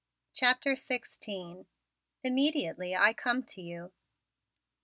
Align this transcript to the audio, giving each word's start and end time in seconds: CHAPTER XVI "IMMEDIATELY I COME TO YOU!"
CHAPTER 0.33 0.71
XVI 0.73 1.67
"IMMEDIATELY 2.23 2.95
I 2.95 3.13
COME 3.13 3.43
TO 3.43 3.61
YOU!" 3.61 3.91